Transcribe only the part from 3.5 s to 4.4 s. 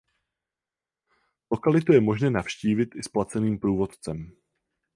průvodcem.